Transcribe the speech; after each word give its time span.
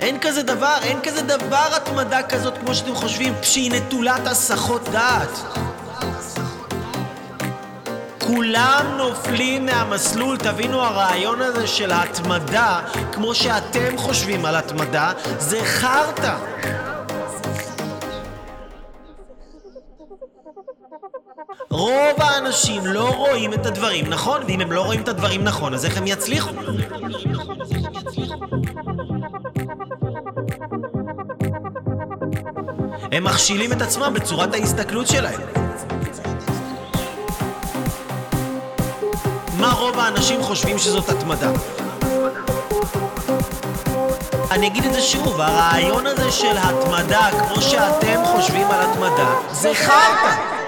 אין 0.00 0.18
כזה 0.20 0.42
דבר, 0.42 0.76
אין 0.82 0.98
כזה 1.02 1.22
דבר 1.22 1.68
התמדה 1.76 2.22
כזאת 2.22 2.58
כמו 2.58 2.74
שאתם 2.74 2.94
חושבים, 2.94 3.34
שהיא 3.42 3.72
נטולת 3.72 4.26
הסחות 4.26 4.88
דעת. 4.88 5.40
כולם 8.18 8.94
נופלים 8.98 9.66
מהמסלול, 9.66 10.36
תבינו 10.36 10.82
הרעיון 10.82 11.42
הזה 11.42 11.66
של 11.66 11.92
התמדה, 11.92 12.80
כמו 13.12 13.34
שאתם 13.34 13.96
חושבים 13.98 14.44
על 14.44 14.56
התמדה, 14.56 15.12
זה 15.38 15.60
חרטא. 15.64 16.36
רוב 21.70 22.20
האנשים 22.20 22.86
לא 22.86 23.10
רואים 23.10 23.52
את 23.52 23.66
הדברים 23.66 24.06
נכון, 24.06 24.42
ואם 24.46 24.60
הם 24.60 24.72
לא 24.72 24.80
רואים 24.80 25.02
את 25.02 25.08
הדברים 25.08 25.44
נכון, 25.44 25.74
אז 25.74 25.84
איך 25.84 25.98
הם 25.98 26.06
יצליחו? 26.06 26.50
הם 33.12 33.24
מכשילים 33.24 33.72
את 33.72 33.82
עצמם 33.82 34.12
בצורת 34.14 34.54
ההסתכלות 34.54 35.06
שלהם. 35.06 35.40
מה 39.58 39.72
רוב 39.72 39.98
האנשים 39.98 40.42
חושבים 40.42 40.78
שזאת 40.78 41.08
התמדה? 41.08 41.50
אני 44.50 44.66
אגיד 44.66 44.84
את 44.84 44.92
זה 44.92 45.00
שוב, 45.00 45.40
הרעיון 45.40 46.06
הזה 46.06 46.32
של 46.32 46.56
התמדה, 46.56 47.28
כמו 47.30 47.62
שאתם 47.62 48.24
חושבים 48.24 48.66
על 48.70 48.80
התמדה, 48.80 49.34
זה 49.52 49.74
חרטא. 49.74 50.59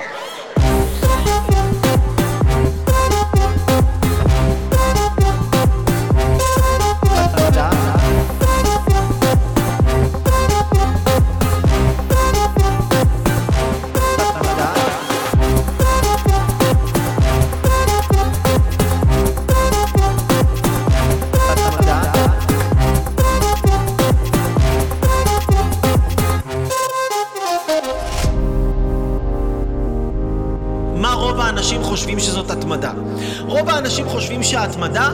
חושבים 31.93 32.19
שזאת 32.19 32.51
התמדה? 32.51 32.93
רוב 33.41 33.69
האנשים 33.69 34.09
חושבים 34.09 34.43
שההתמדה 34.43 35.11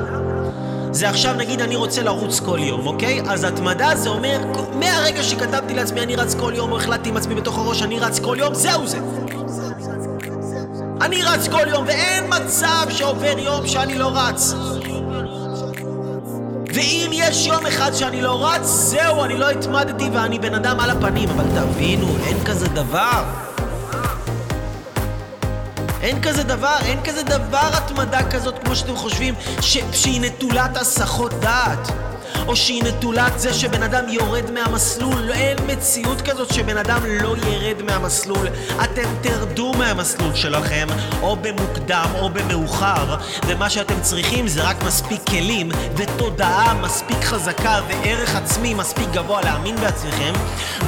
זה 0.92 1.08
עכשיו 1.08 1.34
נגיד 1.34 1.60
אני 1.60 1.76
רוצה 1.76 2.02
לרוץ 2.02 2.40
כל 2.40 2.58
יום, 2.62 2.86
אוקיי? 2.86 3.22
אז 3.28 3.44
התמדה 3.44 3.96
זה 3.96 4.08
אומר, 4.08 4.38
מהרגע 4.74 5.22
שכתבתי 5.22 5.74
לעצמי 5.74 6.00
אני 6.00 6.16
רץ 6.16 6.34
כל 6.34 6.52
יום, 6.56 6.72
או 6.72 6.76
החלטתי 6.76 7.08
עם 7.08 7.16
עצמי 7.16 7.34
בתוך 7.34 7.58
הראש 7.58 7.82
אני 7.82 7.98
רץ 7.98 8.18
כל 8.18 8.36
יום, 8.40 8.54
זהו 8.54 8.86
זה. 8.86 8.98
אני 11.00 11.22
רץ 11.22 11.48
כל 11.48 11.68
יום, 11.68 11.84
ואין 11.86 12.24
מצב 12.28 12.86
שעובר 12.90 13.38
יום 13.38 13.66
שאני 13.66 13.98
לא 13.98 14.10
רץ. 14.14 14.54
ואם 16.74 17.10
יש 17.12 17.46
יום 17.46 17.66
אחד 17.66 17.90
שאני 17.94 18.22
לא 18.22 18.46
רץ, 18.46 18.64
זהו, 18.64 19.24
אני 19.24 19.38
לא 19.38 19.50
התמדתי 19.50 20.10
ואני 20.12 20.38
בן 20.38 20.54
אדם 20.54 20.80
על 20.80 20.90
הפנים. 20.90 21.28
אבל 21.28 21.44
תבינו, 21.54 22.06
אין 22.26 22.44
כזה 22.44 22.68
דבר. 22.68 23.22
אין 26.02 26.22
כזה 26.22 26.42
דבר, 26.42 26.76
אין 26.84 26.98
כזה 27.04 27.22
דבר 27.22 27.70
התמדה 27.72 28.30
כזאת 28.30 28.54
כמו 28.64 28.76
שאתם 28.76 28.96
חושבים 28.96 29.34
ש... 29.60 29.78
שהיא 29.92 30.20
נטולת 30.20 30.76
הסחות 30.76 31.34
דעת. 31.34 31.88
או 32.46 32.56
שהיא 32.56 32.82
נטולת 32.82 33.38
זה 33.38 33.54
שבן 33.54 33.82
אדם 33.82 34.08
יורד 34.08 34.50
מהמסלול. 34.50 35.30
אין 35.32 35.58
מציאות 35.66 36.20
כזאת 36.22 36.54
שבן 36.54 36.76
אדם 36.76 37.00
לא 37.06 37.34
ירד 37.46 37.82
מהמסלול. 37.82 38.48
אתם 38.84 39.08
תרדו 39.20 39.72
מהמסלול 39.72 40.34
שלכם 40.34 40.86
או 41.22 41.36
במוקדם 41.36 42.08
או 42.20 42.30
במאוחר. 42.30 43.16
ומה 43.46 43.70
שאתם 43.70 44.00
צריכים 44.00 44.48
זה 44.48 44.62
רק 44.62 44.82
מספיק 44.84 45.22
כלים 45.28 45.70
ותודעה 45.96 46.74
מספיק 46.74 47.24
חזקה 47.24 47.80
וערך 47.88 48.36
עצמי 48.36 48.74
מספיק 48.74 49.08
גבוה 49.12 49.40
להאמין 49.40 49.76
בעצמכם. 49.76 50.32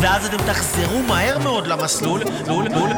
ואז 0.01 0.27
אתם 0.27 0.47
תחזרו 0.47 1.03
מהר 1.03 1.39
מאוד 1.39 1.67
למסלול, 1.67 2.23
בול 2.47 2.69
בול 2.69 2.91